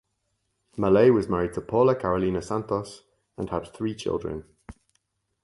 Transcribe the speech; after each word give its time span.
Malay 0.77 1.11
was 1.11 1.29
married 1.29 1.53
to 1.53 1.61
Paula 1.61 1.95
Carolina 1.95 2.41
Santos 2.41 3.03
and 3.37 3.51
had 3.51 3.67
three 3.67 3.93
children. 3.93 4.45